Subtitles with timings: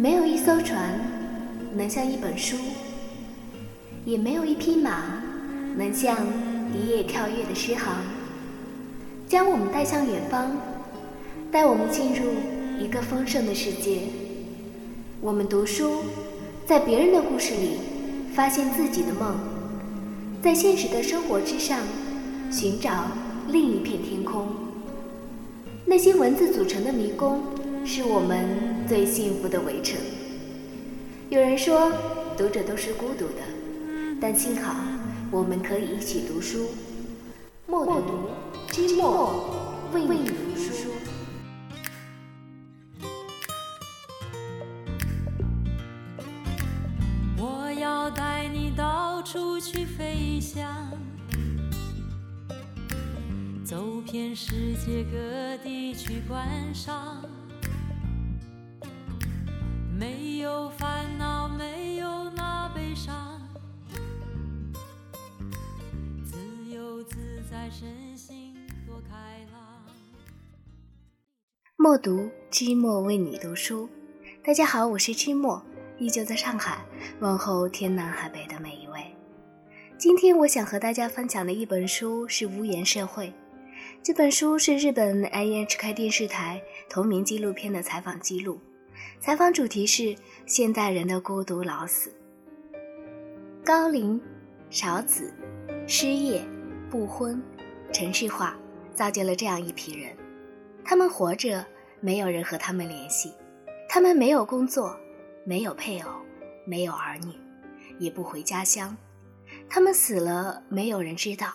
[0.00, 1.00] 没有一艘船
[1.74, 2.56] 能像一本书，
[4.04, 5.20] 也没有一匹马
[5.76, 6.16] 能像
[6.72, 7.96] 一叶跳跃的诗行，
[9.26, 10.52] 将我们带向远方，
[11.50, 12.30] 带我们进入
[12.80, 14.02] 一个丰盛的世界。
[15.20, 16.04] 我们读书，
[16.64, 17.78] 在别人的故事里
[18.32, 19.34] 发现自己的梦，
[20.40, 21.80] 在现实的生活之上
[22.52, 23.08] 寻找
[23.48, 24.46] 另一片天空。
[25.84, 27.42] 那些文字组成的迷宫，
[27.84, 30.00] 是我们最幸福的围城。
[31.28, 31.92] 有人说，
[32.38, 33.42] 读者都是孤独的，
[34.18, 34.74] 但幸好
[35.30, 36.70] 我们可以一起读书。
[37.66, 38.30] 默读，
[38.72, 39.44] 知默，
[39.92, 40.88] 为你读书。
[47.36, 50.66] 我要带你到处去飞翔。
[53.66, 57.22] 走遍世界各地去观赏，
[59.98, 63.36] 没有烦恼，没有那悲伤，
[66.24, 66.38] 自
[66.72, 67.16] 由自
[67.50, 68.54] 在，身心
[68.86, 69.16] 多开
[69.50, 69.84] 朗。
[71.76, 73.88] 默读，寂寞为你读书。
[74.44, 75.60] 大家好，我是寂寞，
[75.98, 76.86] 依旧在上海，
[77.18, 79.04] 问候天南海北的每一位。
[79.98, 83.26] 今天我想和大家分享的一本书是《屋檐社会》。
[84.04, 88.60] 这本书是日本 NHK 电视台同名纪录片的采访记录，
[89.20, 90.14] 采访主题是
[90.46, 92.12] 现代人的孤独老死。
[93.64, 94.20] 高龄、
[94.70, 95.32] 少子、
[95.88, 96.40] 失业、
[96.88, 97.42] 不婚、
[97.92, 98.56] 城市化，
[98.94, 100.16] 造就了这样一批人。
[100.84, 101.66] 他们活着，
[102.00, 103.30] 没有人和他们联系；
[103.88, 104.96] 他们没有工作，
[105.44, 106.10] 没有配偶，
[106.64, 107.34] 没有儿女，
[107.98, 108.96] 也不回家乡。
[109.68, 111.52] 他们死了，没有人知道。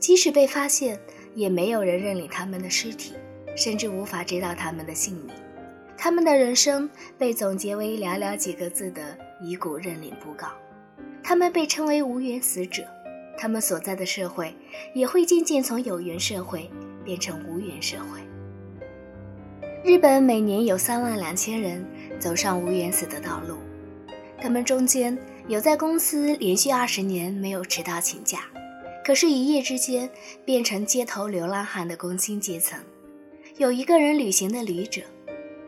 [0.00, 0.98] 即使被发现，
[1.36, 3.14] 也没有人认领他们的尸体，
[3.56, 5.34] 甚至无法知道他们的姓名。
[6.02, 9.02] 他们的人生被总结为寥寥几个字的
[9.38, 10.48] 遗骨认领布告。
[11.22, 12.82] 他们被称为无缘死者。
[13.36, 14.54] 他们所在的社会
[14.94, 16.70] 也会渐渐从有缘社会
[17.04, 18.18] 变成无缘社会。
[19.84, 21.84] 日本每年有三万两千人
[22.18, 23.58] 走上无缘死的道路，
[24.40, 25.16] 他们中间
[25.48, 28.44] 有在公司连续二十年没有迟到请假。
[29.04, 30.08] 可是，一夜之间
[30.46, 32.78] 变成街头流浪汉的工薪阶层，
[33.58, 35.02] 有一个人旅行的旅者，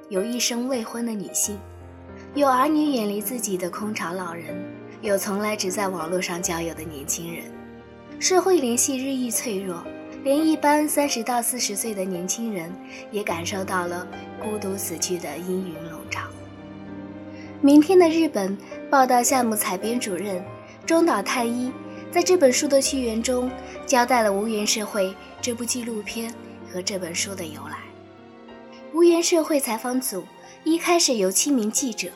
[0.08, 1.58] 有一生未婚的女性，
[2.34, 4.54] 有儿女远离自己的空巢老人，
[5.00, 7.44] 有从来只在网络上交友的年轻人。
[8.18, 9.82] 社会联系日益脆弱，
[10.22, 12.72] 连一般三十到四十岁的年轻人
[13.10, 14.06] 也感受到了
[14.40, 16.20] 孤独死去的阴云笼罩。
[17.60, 18.56] 明天的日本
[18.90, 20.44] 报道项目采编主任
[20.84, 21.72] 中岛太一。
[22.10, 23.50] 在这本书的序言中，
[23.86, 25.06] 交代了《无缘社会》
[25.40, 26.30] 这部纪录片
[26.70, 27.78] 和这本书的由来。
[28.94, 30.22] 无缘社会采访组
[30.64, 32.08] 一开始由七名记者、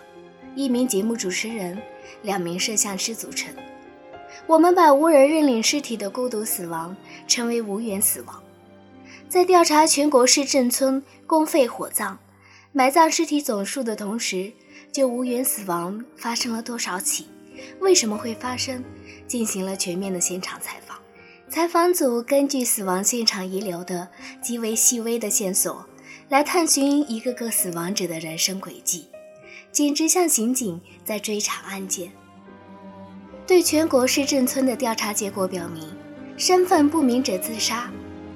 [0.55, 1.81] 一名节目主持人、
[2.21, 3.55] 两名摄像师组成。
[4.47, 6.95] 我们把无人认领尸体的孤独死亡
[7.27, 8.43] 称为“无缘死亡”。
[9.27, 12.19] 在调查全国市镇村公费火葬、
[12.73, 14.53] 埋葬尸体总数的同时，
[14.93, 17.27] 就无缘死亡发生了多少起？
[17.81, 18.85] 为什么会发生？
[19.27, 20.99] 进行了全面的现场采访。
[21.49, 24.09] 采访组根据死亡现场遗留的
[24.43, 25.87] 极为细微的线索，
[26.29, 29.07] 来探寻一个个死亡者的人生轨迹，
[29.71, 32.11] 简直像刑警在追查案件。
[33.47, 35.89] 对全国市镇村的调查结果表明，
[36.37, 37.89] 身份不明者自杀、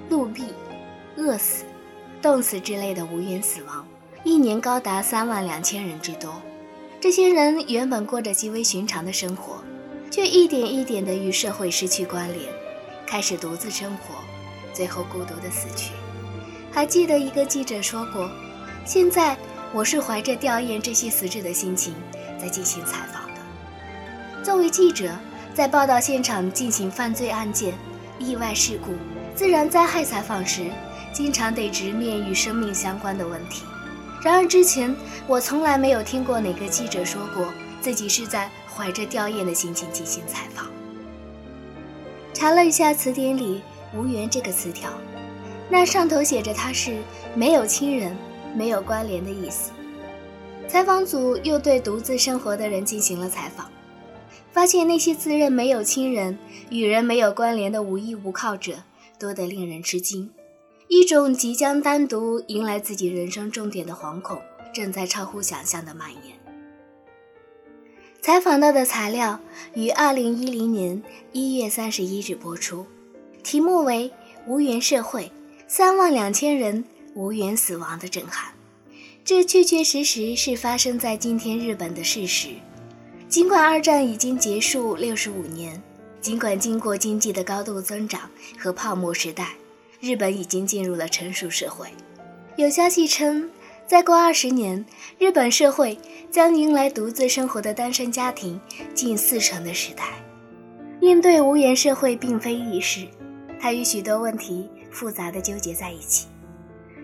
[0.08, 0.44] 路毙、
[1.16, 1.64] 饿死、
[2.22, 3.84] 冻死之类的无缘死亡，
[4.22, 6.40] 一年高达三万两千人之多。
[7.00, 9.64] 这些人原本过着极为寻常的生活，
[10.12, 12.44] 却一点一点地与社会失去关联，
[13.04, 14.14] 开始独自生活，
[14.72, 15.90] 最后孤独地死去。
[16.72, 18.30] 还记得一个记者说过
[18.86, 19.36] ：“现在
[19.72, 21.94] 我是怀着吊唁这些死者的心情
[22.40, 23.40] 在进行采访的。”
[24.44, 25.10] 作为记者，
[25.52, 27.74] 在报道现场进行犯罪案件、
[28.18, 28.92] 意外事故、
[29.34, 30.70] 自然灾害采访时，
[31.12, 33.64] 经常得直面与生命相关的问题。
[34.22, 34.94] 然而之前，
[35.26, 40.66] 我从来没有听过哪个记者说过自己是在怀着吊唁的心情进行采访。
[42.32, 43.62] 查了一下词典里
[43.94, 44.90] “无缘”这个词条，
[45.70, 46.98] 那上头写着他是
[47.34, 48.16] 没有亲人、
[48.54, 49.70] 没有关联的意思。
[50.66, 53.70] 采访组又对独自生活的人进行了采访，
[54.52, 56.38] 发现那些自认没有亲人、
[56.70, 58.82] 与人没有关联的无依无靠者
[59.18, 60.30] 多得令人吃惊。
[60.88, 64.40] 一种即将单独迎来自己人生重点的惶恐，
[64.74, 66.36] 正在超乎想象的蔓延。
[68.20, 69.40] 采访到的材料
[69.74, 71.02] 于二零一零年
[71.32, 72.86] 一月三十一日播出，
[73.42, 74.12] 题目为
[74.50, 75.30] 《无缘社会：
[75.72, 76.84] 三万两千人
[77.14, 78.52] 无缘死亡的震撼》。
[79.24, 82.48] 这确确实实是发生在今天日本的事实。
[83.28, 85.80] 尽管二战已经结束六十五年，
[86.20, 88.22] 尽管经过经济的高度增长
[88.58, 89.50] 和泡沫时代，
[90.00, 91.86] 日本已经进入了成熟社会。
[92.56, 93.48] 有消息称，
[93.86, 94.84] 再过二十年，
[95.20, 95.96] 日本社会
[96.32, 98.60] 将迎来独自生活的单身家庭
[98.92, 100.20] 近四成的时代。
[101.00, 103.06] 应对无言社会并非易事，
[103.60, 106.28] 它与许多问题复杂的纠结在一起。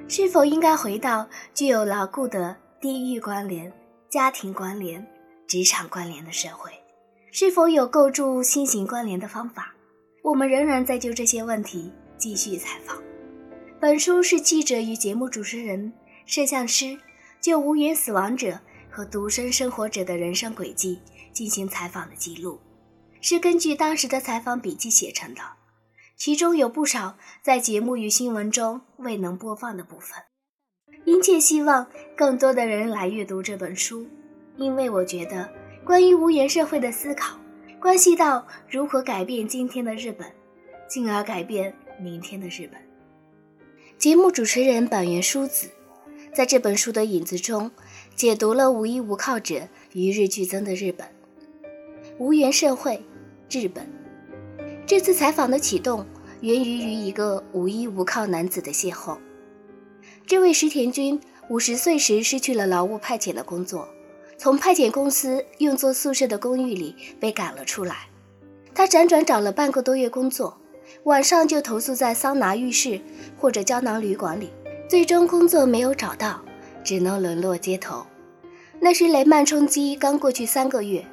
[0.08, 3.72] 是否应该回到具有牢固的地域关联、
[4.08, 5.06] 家庭关联？
[5.48, 6.72] 职场关联的社会，
[7.30, 9.72] 是否有构筑新型关联的方法？
[10.22, 13.00] 我们仍然在就这些问题继续采访。
[13.80, 15.92] 本书是记者与节目主持人、
[16.24, 16.98] 摄像师
[17.40, 18.58] 就无缘死亡者
[18.90, 21.00] 和独身生活者的人生轨迹
[21.32, 22.58] 进行采访的记录，
[23.20, 25.40] 是根据当时的采访笔记写成的，
[26.16, 30.18] 其中有不少在节目与新闻中未能播放的部分。
[31.04, 31.86] 殷切希望
[32.16, 34.06] 更多的人来阅读这本书。
[34.56, 35.48] 因为我觉得，
[35.84, 37.38] 关于无言社会的思考，
[37.78, 40.26] 关系到如何改变今天的日本，
[40.88, 42.80] 进而改变明天的日本。
[43.98, 45.68] 节目主持人板垣淑子，
[46.32, 47.70] 在这本书的影子中，
[48.14, 51.06] 解读了无依无靠者与日俱增的日本。
[52.18, 53.02] 无言社会，
[53.50, 53.95] 日本。
[54.86, 56.06] 这次采访的启动，
[56.42, 59.18] 源于与一个无依无靠男子的邂逅。
[60.24, 63.88] 这位石田君五十岁时失去了劳务派遣的工作。
[64.38, 68.08] 从派遣公司用作宿舍的公寓里被赶了出来，
[68.74, 70.56] 他辗转找了半个多月工作，
[71.02, 73.00] 晚上就投宿在桑拿浴室
[73.36, 74.50] 或者胶囊旅馆里，
[74.88, 76.40] 最终工作没有找到，
[76.84, 78.06] 只能沦落街头。
[78.78, 81.04] 那时雷曼冲击刚过去三个月，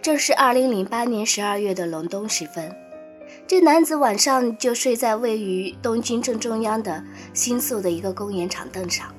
[0.00, 2.70] 正是2008年12月的隆冬时分，
[3.46, 9.12] 这男子晚上就睡在位于东京正中央的新宿的一个公园长凳上。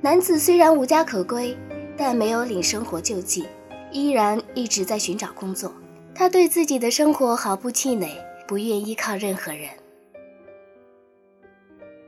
[0.00, 1.56] 男子虽然无家可归。
[2.02, 3.44] 但没有领生活救济，
[3.92, 5.70] 依然一直在寻找工作。
[6.14, 8.08] 他对自己的生活毫不气馁，
[8.48, 9.68] 不愿依靠任何人，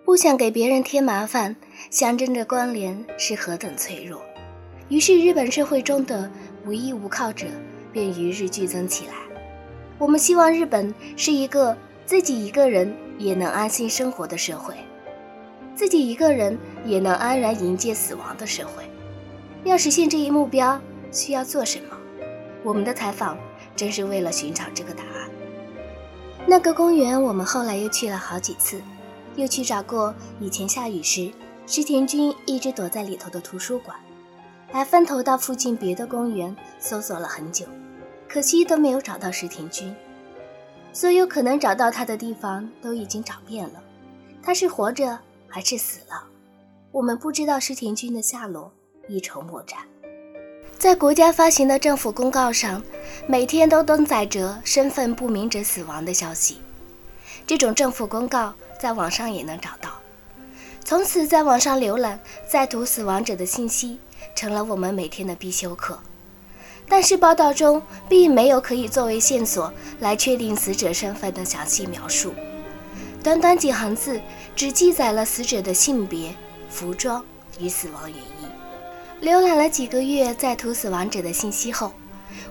[0.02, 1.54] 不想给别人添麻烦，
[1.90, 4.22] 象征着关联是何等脆弱。
[4.88, 6.30] 于是，日本社会中的
[6.64, 7.44] 无依无靠者
[7.92, 9.12] 便与日俱增起来。
[10.02, 14.74] 我们希望日本是一个自己一个人也能安心生活的社会，
[15.76, 18.82] 自己一个人也能安然迎接死亡的社会。
[19.62, 20.76] 要实现这一目标，
[21.12, 21.96] 需要做什么？
[22.64, 23.38] 我们的采访
[23.76, 25.30] 正是为了寻找这个答案。
[26.48, 28.82] 那个公园，我们后来又去了好几次，
[29.36, 31.30] 又去找过以前下雨时
[31.64, 33.96] 石田君一直躲在里头的图书馆，
[34.72, 37.66] 还分头到附近别的公园搜索了很久，
[38.32, 39.94] 可惜都没有找到石田君。
[40.90, 43.82] 所有可能找到他的地方都已经找遍了，
[44.42, 46.24] 他是活着还是死了？
[46.90, 48.72] 我们不知道石田君的下落。
[49.06, 49.80] 一筹莫展。
[50.78, 52.82] 在国家发行的政府公告上，
[53.26, 56.62] 每天都登载着身份不明者死亡的消息。
[57.46, 59.90] 这种政府公告在网上也能找到。
[60.84, 62.18] 从此，在网上浏览
[62.48, 63.98] 在途死亡者的信息
[64.34, 65.98] 成了我们每天的必修课。
[66.92, 72.34] 但是，报道中并没有可以作为线索来确定死者身份的详细描述。
[73.24, 74.20] 短短几行字，
[74.54, 76.34] 只记载了死者的性别、
[76.68, 77.24] 服装
[77.58, 79.26] 与死亡原因。
[79.26, 81.94] 浏览了几个月在途死亡者的信息后，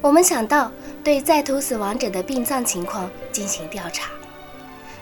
[0.01, 0.71] 我们想到
[1.03, 4.09] 对在途死亡者的殡葬情况进行调查。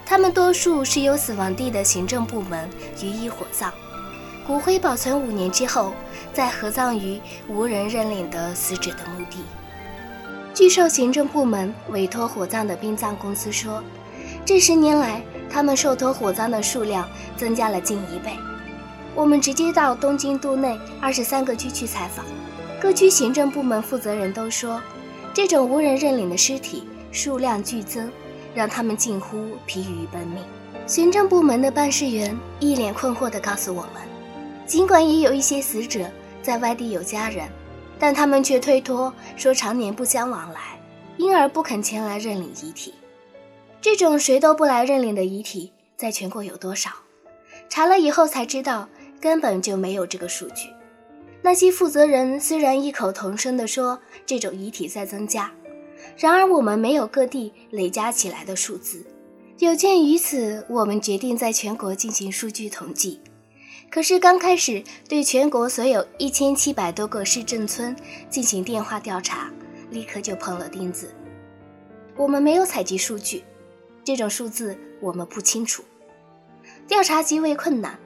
[0.05, 2.69] 他们多数是由死亡地的行政部门
[3.01, 3.74] 予以火葬，
[4.50, 5.94] 骨灰保存五年之后
[6.34, 9.44] 再合葬于无人认领的死者的墓地。
[10.56, 13.84] 据受行政部门委托火葬的殡葬公司说，
[14.44, 18.32] 这十年来他们受托火葬的数量增加了近一倍。
[19.13, 22.25] 我们直接到东京都内二十三个区去采访，
[22.82, 24.82] 各区行政部门负责人都说，
[25.32, 28.12] 这种无人认领的尸体数量剧增，
[28.56, 29.38] 让他们近乎
[29.68, 30.44] 疲于奔命。
[30.88, 34.01] 行政部门的办事员一脸困惑地告诉我们，
[34.69, 36.07] 尽管也有一些死者
[36.43, 37.49] 在外地有家人，
[37.97, 40.79] 但他们却推脱说常年不相往来，
[41.17, 42.93] 因而不肯前来认领遗体。
[43.81, 46.91] 这种谁都不来认领的遗体，在全国有多少？
[47.67, 48.88] 查了以后才知道。
[49.21, 50.69] 根本就没有这个数据。
[51.41, 55.51] 那些负责人虽然异口同声地说这种遗体在增加，
[56.15, 59.05] 然而我们没有各地累加起来的数字。
[59.57, 63.19] 有鉴于此，我们决定在全国进行数据统计。
[63.91, 67.96] 可是刚开始对全国所有一千七百多个市镇村
[68.29, 69.51] 进行电话调查，
[69.89, 71.13] 立刻就碰了钉子。
[72.15, 73.43] 我们没有采集数据，
[74.03, 75.84] 这种数字我们不清楚，
[76.88, 77.98] 调查极为困难。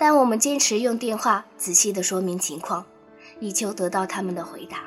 [0.00, 2.84] 但我们坚持用电话仔细地说明情况，
[3.40, 4.84] 以求得到他们的回答。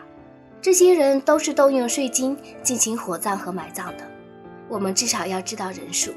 [0.61, 4.09] 这些人都是动用税金进行火葬和埋葬的，
[4.69, 6.11] 我们至少要知道人数。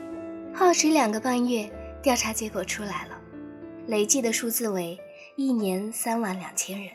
[0.53, 1.69] 耗时两个半月，
[2.03, 3.14] 调查结果出来了，
[3.87, 4.99] 累计的数字为
[5.37, 6.91] 一年三万两千人。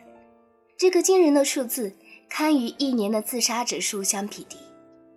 [0.77, 1.93] 这个惊人的数字
[2.29, 4.57] 堪与一年的自杀指数相匹敌。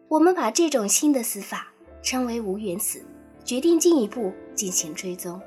[0.08, 1.68] 我们把这种新的死法
[2.02, 3.02] 称为“无缘死”，
[3.44, 5.40] 决定进一步进行追踪。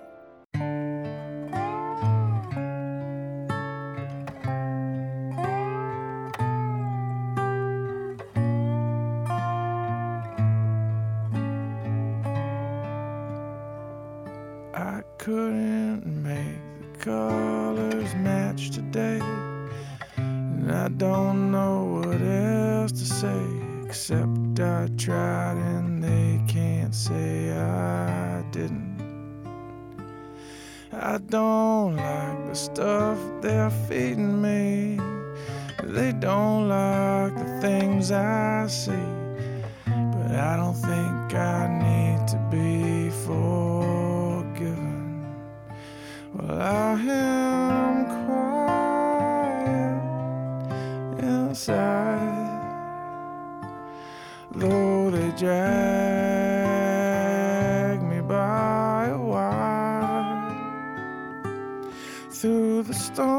[63.05, 63.34] что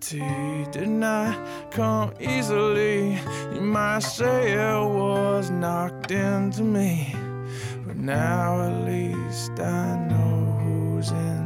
[0.00, 1.36] clarity did not
[1.70, 3.18] come easily.
[3.54, 7.14] You might say it was knocked into me,
[7.86, 11.37] but now at least I know who's in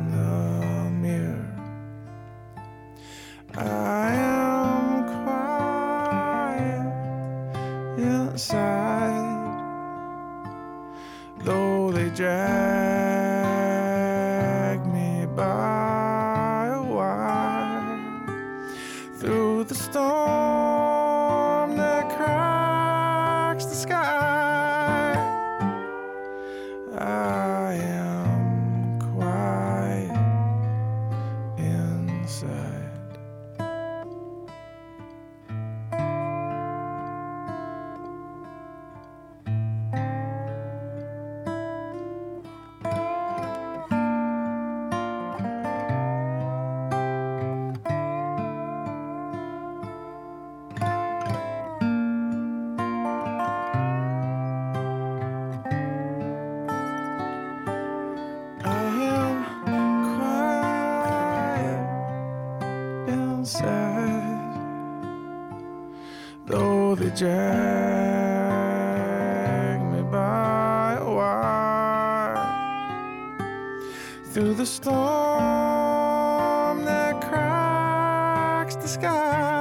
[67.17, 67.33] drag
[69.93, 72.37] me by a wire
[74.33, 74.93] through the storm
[76.85, 79.52] that cracks the sky.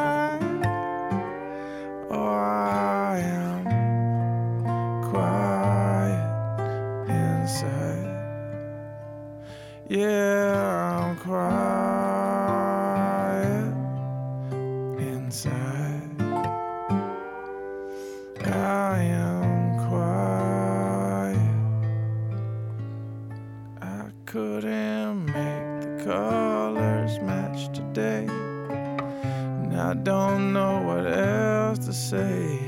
[30.51, 32.59] Know what else to say.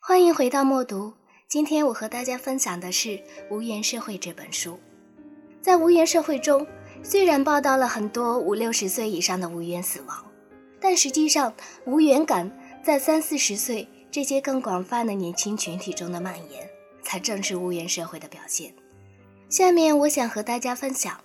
[0.00, 1.12] 欢迎回到默读。
[1.46, 3.08] 今天我和大家分享的是
[3.50, 4.78] 《无缘社会》这本书。
[5.60, 6.66] 在无缘社会中，
[7.02, 10.24] 虽然报道了很多五六十岁以上的无缘死亡，
[10.80, 11.52] 但实际上
[11.84, 12.50] 无缘感
[12.82, 16.68] 在三四十岁这些更广泛的年轻群体中的蔓延，
[17.02, 18.72] 才正是无缘社会的表现。
[19.48, 21.20] 下面我想和大家分享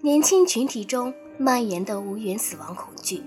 [0.00, 3.22] 年轻群体中蔓延的无缘死亡恐惧。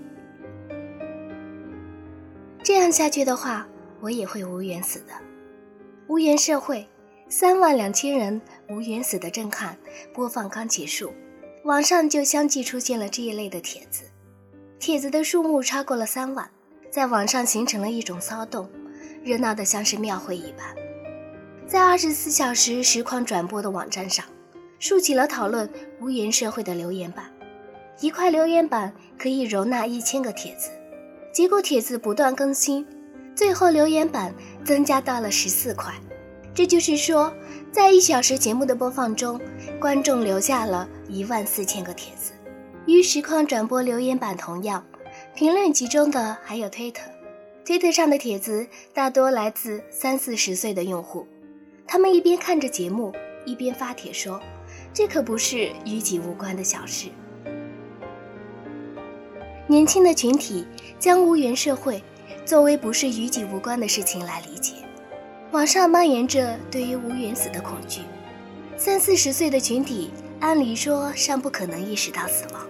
[2.62, 3.66] 这样下去的话，
[4.00, 5.12] 我也会无缘死的。
[6.08, 6.86] 无缘社会，
[7.28, 9.78] 三万两千人无缘死的震撼
[10.12, 11.12] 播放刚结束，
[11.64, 14.02] 网上就相继出现了这一类的帖子，
[14.80, 16.50] 帖子的数目超过了三万，
[16.90, 18.68] 在网上形成了一种骚动，
[19.26, 20.64] 热闹的像是庙会一般。
[21.66, 24.24] 在二十四小时实况转播的网站上，
[24.78, 25.68] 竖起了讨论
[26.00, 27.24] 无缘社会的留言板，
[27.98, 30.70] 一块留言板可以容纳一千个帖子。
[31.32, 32.86] 结果帖子不断更新，
[33.34, 34.32] 最后留言板
[34.64, 35.92] 增加到了十四块。
[36.54, 37.34] 这就是说，
[37.72, 39.40] 在一小时节目的播放中，
[39.80, 42.32] 观众留下了一万四千个帖子。
[42.86, 44.86] 与实况转播留言板同样，
[45.34, 47.02] 评论集中的还有推特。
[47.66, 51.26] 推特上的帖子大多来自三四十岁的用户，
[51.84, 53.12] 他们一边看着节目，
[53.44, 54.40] 一边发帖说
[54.94, 57.08] ：“这可不是与己无关的小事。”
[59.66, 60.64] 年轻的群体
[61.00, 62.00] 将无缘社会
[62.44, 64.74] 作为不是与己无关的事情来理解，
[65.50, 68.02] 网上蔓延着对于无缘死的恐惧。
[68.76, 72.64] 三四十岁的群体按理说尚不可能意识到死亡，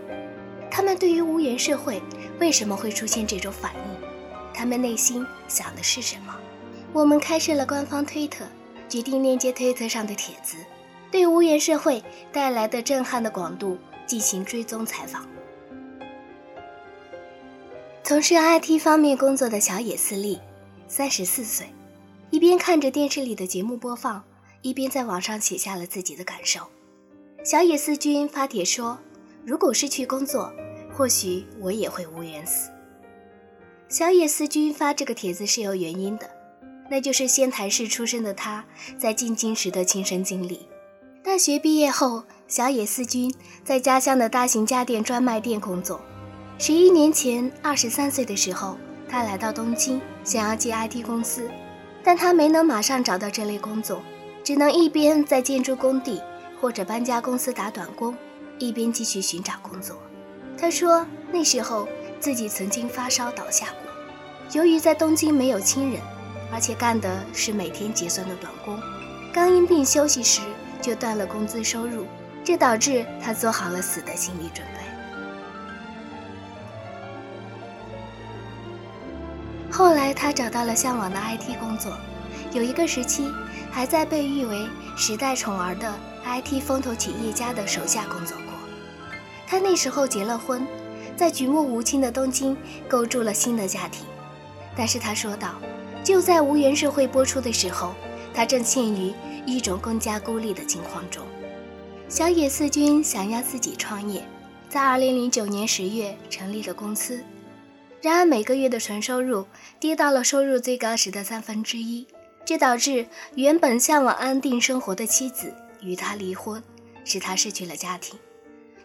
[0.71, 2.01] 他们对于无缘社会
[2.41, 4.07] 为什么会出现这种反应？
[4.57, 6.35] 他们内心想的是什么？
[6.95, 8.47] 我们开设了官方推特，
[8.89, 10.57] 决定链接推特上的帖子，
[11.11, 15.29] 对无缘社会带来的震撼的广度进行追踪采访。
[18.03, 20.41] 从事 IT 方面工作的小野寺利，
[20.89, 21.67] 三十四岁，
[22.31, 24.25] 一边看着电视里的节目播放，
[24.63, 26.61] 一边在网上写下了自己的感受。
[27.45, 28.99] 小野寺君发帖说
[29.45, 30.51] ：“如果失去工作，
[30.95, 32.71] 或许我也会无缘死。”
[33.89, 36.29] 小野寺君发这个帖子是有原因的，
[36.91, 38.65] 那就是仙台市出生的他
[38.99, 40.69] 在进京时的亲身经历。
[41.23, 46.01] 大学毕业后，小野寺君在家乡的大型家电专卖店工作。
[46.59, 48.77] 十一年前，二十三岁的时候，
[49.09, 51.49] 他来到东京，想要进 IT 公司，
[52.03, 54.03] 但他没能马上找到这类工作，
[54.43, 56.21] 只能一边在建筑工地
[56.61, 58.17] 或者搬家公司打短工，
[58.59, 59.97] 一边继续寻找工作。
[60.59, 61.87] 他说，那时候
[62.27, 63.93] 自己曾经发烧倒下过，
[64.51, 66.03] 由于在东京没有亲人，
[66.53, 68.83] 而且干的是每天结算的短工，
[69.33, 70.41] 刚因病休息时
[70.83, 72.05] 就断了工资收入，
[72.43, 74.81] 这导致他做好了死的心理准备。
[79.71, 81.93] 后来，他找到了向往的 IT 工作，
[82.51, 83.31] 有一个时期
[83.71, 88.47] 还在被誉为时代宠儿的 IT 风投企业家的手下工作过。
[89.47, 90.67] 他那时候结了婚，
[91.17, 94.05] 在举目无亲的东京构筑了新的家庭。
[94.77, 95.55] 但是他说道，
[96.05, 97.95] 就在《无缘社会》播出的时候，
[98.35, 99.13] 他正陷于
[99.47, 101.25] 一种更加孤立的境况中。
[102.09, 104.23] 小野寺君想要自己创业，
[104.69, 107.25] 在2009年10月成立了公司。
[108.03, 109.47] 然而每个月的纯收入
[109.81, 112.07] 跌到了收入最高时的三分之一，
[112.45, 116.63] 这导致原本向往安定生活的妻子与他离婚，
[117.05, 118.17] 使他失去了家庭。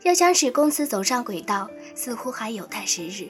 [0.03, 3.29] 要想使公司走上轨道，似乎还有待时日。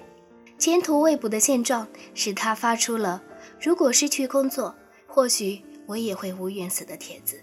[0.58, 3.22] 前途未卜的现状使他发出了
[3.60, 4.74] “如果失去工作，
[5.08, 7.42] 或许我也会无缘死”的帖子。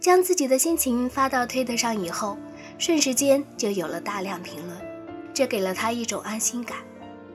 [0.00, 2.36] 将自己的心情发到推特上以后，
[2.78, 4.76] 瞬时间就有了大量评论，
[5.34, 6.78] 这给了他一种安心感。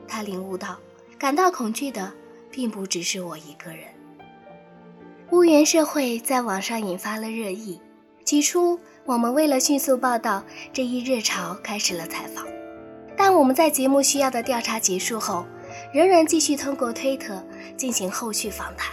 [0.08, 0.76] 他领悟到，
[1.16, 2.12] 感到恐惧的
[2.50, 3.84] 并不只是我一个人。
[5.30, 7.80] 乌缘社会在网上引发了热议。
[8.24, 10.42] 起初，我们为了迅速报道
[10.72, 12.44] 这一热潮，开始了采访。
[13.16, 15.46] 但我们在节目需要的调查结束后，
[15.92, 17.40] 仍然继续通过推特
[17.76, 18.92] 进行后续访谈。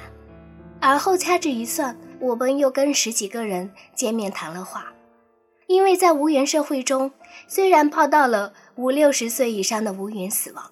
[0.79, 4.93] 而后掐指一算，我们又跟十几个人见面谈了话。
[5.65, 7.11] 因为在无缘社会中，
[7.47, 10.71] 虽然报道了五六十岁以上的无缘死亡。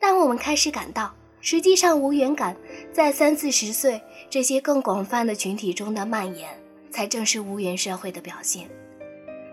[0.00, 2.56] 但我们开始感到，实际上无缘感
[2.90, 6.48] 在三四十岁这些更广泛的群体中的蔓延，
[6.92, 8.68] 才正是无缘社会的表现。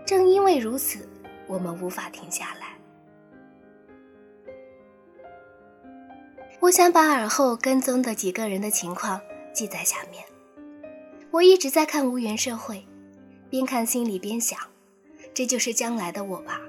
[0.06, 1.08] 正因为如此，
[1.46, 2.76] 我们无法停下来。
[6.60, 9.20] 我想把耳后跟踪的几个人的情况
[9.52, 10.22] 记在下面。
[11.30, 12.86] 我一直在看无缘社会，
[13.48, 14.58] 边看心里边想，
[15.32, 16.60] 这就是将来的我吧。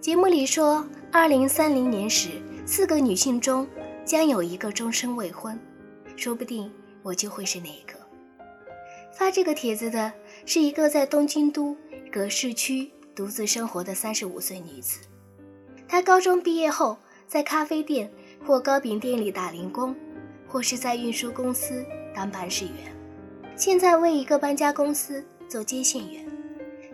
[0.00, 2.30] 节目里说，二零三零年时。
[2.68, 3.64] 四个女性中
[4.04, 5.56] 将有一个终身未婚，
[6.16, 6.68] 说不定
[7.00, 7.95] 我就会是那一个。
[9.16, 10.12] 发这个帖子的
[10.44, 11.74] 是一个在东京都
[12.12, 15.00] 葛饰区独自生活的三十五岁女子。
[15.88, 18.10] 她高中毕业后在咖啡店
[18.44, 19.96] 或糕饼店里打零工，
[20.46, 21.82] 或是在运输公司
[22.14, 22.94] 当办事员，
[23.56, 26.22] 现在为一个搬家公司做接线员。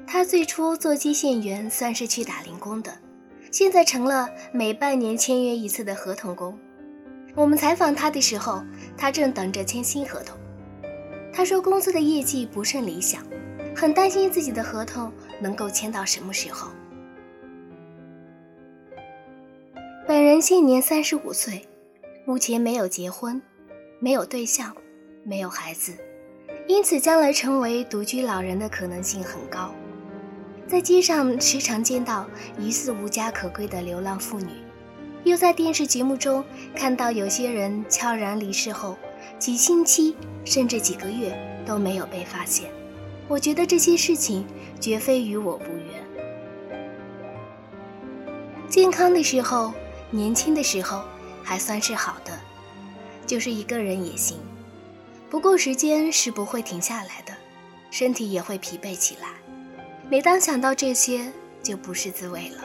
[0.07, 2.97] 她最初做接线员算是去打零工的。
[3.51, 6.57] 现在成了每半年签约一次的合同工。
[7.35, 8.63] 我们采访他的时候，
[8.97, 10.39] 他正等着签新合同。
[11.33, 13.25] 他说公司的业绩不甚理想，
[13.75, 16.71] 很担心自己的合同能够签到什么时候。
[20.07, 21.67] 本人现年三十五岁，
[22.27, 23.41] 目前没有结婚，
[23.99, 24.77] 没有对象，
[25.25, 25.95] 没有孩子，
[26.67, 29.73] 因此将来成为独居老人的可能性很高。
[30.67, 32.27] 在街上时常见到
[32.59, 34.51] 疑似无家可归的流浪妇女，
[35.25, 38.99] 又在电视节目中看到有些人悄然离世后，
[39.43, 42.71] 几星期甚至几个月都没有被发现。
[43.27, 44.47] 我觉得这些事情
[44.79, 46.71] 绝非与我无缘。
[48.69, 49.75] 健康的时候。
[50.15, 51.03] 年轻的时候
[51.43, 52.39] 还算是好的，
[53.27, 54.37] 就是一个人也行。
[55.31, 57.33] 不过时间是不会停下来的，
[57.91, 59.29] 身体也会疲惫起来。
[60.11, 62.63] 每当想到这些，就不是滋味了。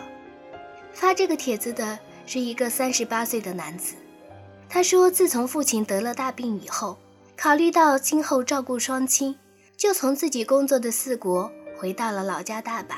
[0.92, 3.96] 发这个帖子的是一个三十八岁的男子，
[4.78, 7.00] 他说自从父亲得了大病以后，
[7.36, 9.36] 考虑到今后照顾双亲，
[9.76, 12.98] 就从自己工作的四国回到了老家大阪。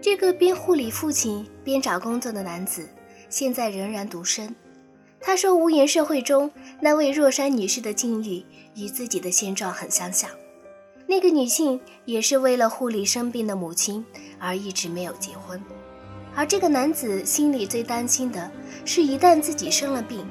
[0.00, 2.88] 这个边护理父亲边找工作的男子。
[3.30, 4.52] 现在仍然独身。
[5.20, 10.28] 他说：“无言社会中那位若山女士的境遇与自己的现状很相像。
[11.06, 14.04] 那个女性也是为了护理生病的母亲
[14.40, 15.62] 而一直没有结婚。
[16.34, 18.50] 而这个男子心里最担心的
[18.84, 20.26] 是，一旦自己生了病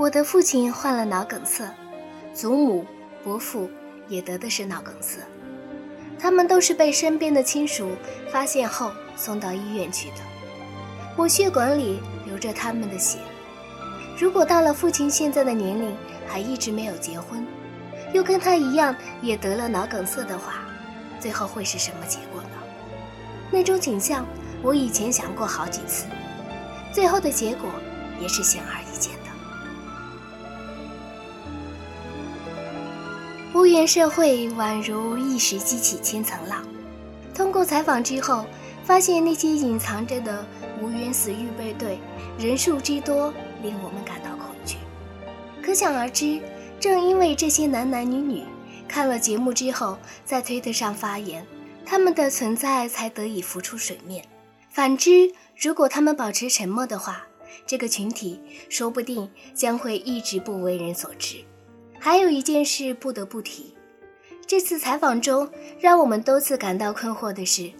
[0.00, 1.62] 我的父亲患了脑梗塞，
[2.32, 2.86] 祖母、
[3.22, 3.68] 伯父
[4.08, 5.20] 也得的是脑梗塞。
[6.18, 7.90] 他们都是被身边的亲属
[8.32, 10.16] 发现后送到医院去的。
[11.18, 13.18] 我血管里流着他们的血。
[14.18, 15.94] 如果到了父亲现在的年龄
[16.26, 17.46] 还一直没有结婚，
[18.14, 20.64] 又跟他一样也得了脑梗塞的话，
[21.20, 22.48] 最后会是什么结果呢？
[23.50, 24.24] 那种景象
[24.62, 26.06] 我以前想过好几次，
[26.90, 27.68] 最后的结果
[28.18, 28.79] 也是显而
[33.66, 33.80] 易见。
[33.80, 36.66] 无缘社会宛如一石激起千层浪。
[37.34, 38.46] 通过采访之后，
[38.84, 40.44] 发现那些隐藏着的
[40.80, 41.98] 无缘死预备队
[42.38, 44.76] 人数之多，令我们感到恐惧。
[45.62, 46.40] 可想而知，
[46.80, 48.44] 正因为这些男男女女
[48.88, 51.46] 看了节目之后，在推特上发言，
[51.84, 54.24] 他们的存在才得以浮出水面。
[54.70, 57.26] 反之，如果他们保持沉默的话，
[57.66, 61.44] 这个群体说不定将会一直不为人所知。
[62.00, 63.74] 还有一件事不得不提，
[64.46, 65.46] 这次采访中
[65.78, 67.70] 让我们多次感到困惑的是，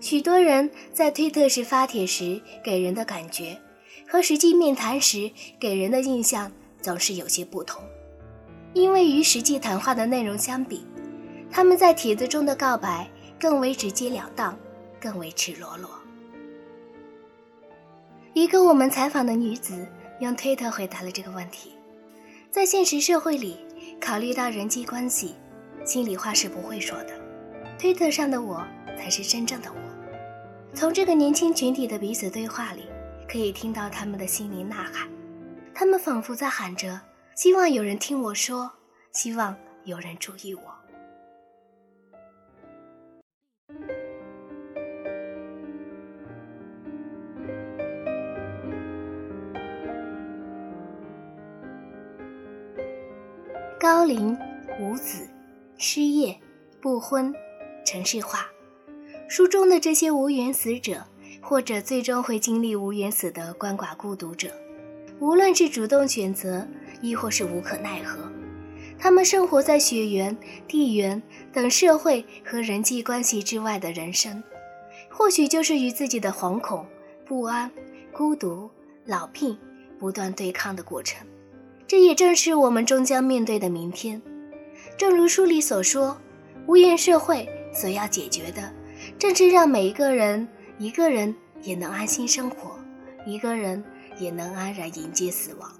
[0.00, 3.60] 许多人在推特时发帖时给人的感觉，
[4.08, 7.82] 和实际面谈时给人的印象总是有些不同。
[8.74, 10.86] 因为与实际谈话的内容相比，
[11.50, 13.10] 他们在帖子中的告白
[13.40, 14.56] 更为直截了当，
[15.00, 15.90] 更为赤裸裸。
[18.34, 19.86] 一个我们采访的女子
[20.20, 21.72] 用推特回答了这个问题。
[22.54, 23.56] 在现实社会里，
[24.00, 25.34] 考虑到人际关系，
[25.84, 27.08] 心里话是不会说的。
[27.76, 28.64] 推特上的我
[28.96, 30.72] 才是真正的我。
[30.72, 32.84] 从这个年轻群体的彼此对话里，
[33.28, 35.08] 可以听到他们的心灵呐喊。
[35.74, 37.00] 他们仿佛在喊着：
[37.34, 38.70] 希望有人听我说，
[39.10, 40.73] 希望有人注意我。
[53.84, 54.34] 高龄、
[54.80, 55.28] 无子、
[55.76, 56.34] 失业、
[56.80, 57.34] 不婚、
[57.84, 58.48] 城市化，
[59.28, 61.04] 书中的这些无缘死者，
[61.42, 64.48] 或者最终会经历无缘死的鳏寡孤独者，
[65.20, 66.66] 无论是主动选择，
[67.02, 68.32] 亦或是无可奈何，
[68.98, 70.34] 他们生活在血缘、
[70.66, 74.42] 地缘等社会和人际关系之外的人生，
[75.10, 76.86] 或许就是与自己的惶恐、
[77.26, 77.70] 不安、
[78.14, 78.70] 孤独、
[79.04, 79.58] 老病
[79.98, 81.26] 不断对抗的过程。
[81.86, 84.20] 这也正是我们终将面对的明天。
[84.96, 86.16] 正如书里所说，
[86.66, 88.72] 无缘社会所要解决的，
[89.18, 92.78] 正是让每一个人一个人也能安心生活，
[93.26, 93.82] 一个人
[94.18, 95.70] 也能安然迎接死亡。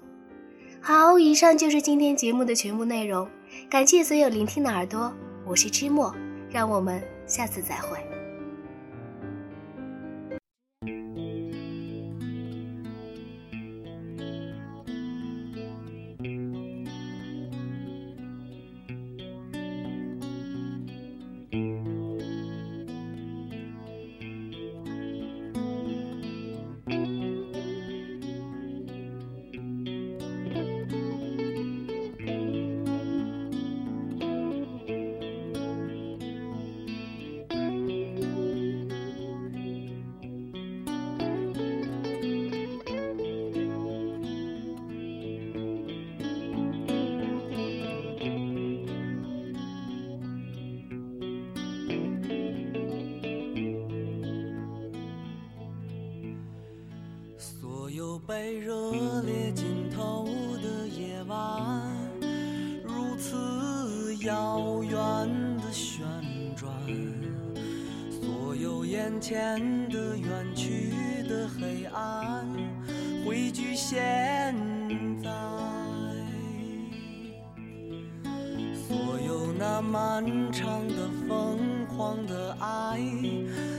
[0.81, 3.27] 好，以上就是今天节目的全部内容，
[3.69, 5.11] 感谢所有聆听的耳朵，
[5.45, 6.13] 我是知墨，
[6.49, 8.14] 让我们下次再会。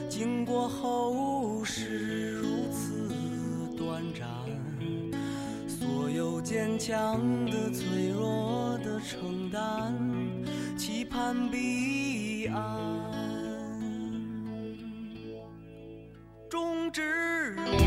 [0.09, 3.11] 经过后世如此
[3.77, 4.27] 短暂
[5.69, 9.95] 所有坚强的脆弱的承担
[10.77, 12.63] 期盼彼岸
[16.49, 17.57] 终止。
[17.57, 17.86] 我